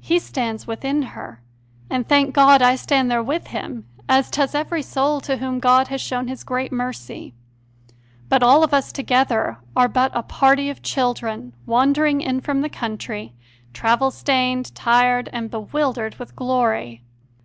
[0.00, 1.42] He stands within her,
[1.90, 5.88] and, thank God, I stand there with him, as does every soul to whom God
[5.88, 7.34] has shown this great mercy.
[8.28, 12.70] But all of us together are but a party of children wandering in from the
[12.70, 13.32] country,
[13.72, 17.02] travel stained, tired, and bewildered with glory.